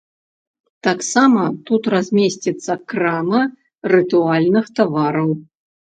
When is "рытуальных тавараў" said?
3.93-5.29